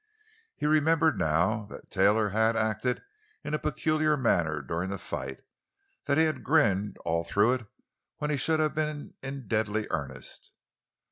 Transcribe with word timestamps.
He 0.55 0.65
remembered 0.65 1.15
now, 1.19 1.67
that 1.67 1.91
Taylor 1.91 2.29
had 2.29 2.55
acted 2.57 3.03
in 3.43 3.53
a 3.53 3.59
peculiar 3.59 4.17
manner 4.17 4.59
during 4.63 4.89
the 4.89 4.97
fight; 4.97 5.41
that 6.07 6.17
he 6.17 6.23
had 6.23 6.43
grinned 6.43 6.97
all 7.05 7.23
through 7.23 7.53
it 7.53 7.67
when 8.17 8.31
he 8.31 8.37
should 8.37 8.59
have 8.59 8.73
been 8.73 9.13
in 9.21 9.47
deadly 9.47 9.85
earnest. 9.91 10.53